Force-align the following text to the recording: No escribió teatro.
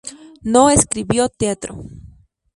No 0.41 0.71
escribió 0.71 1.29
teatro. 1.29 1.77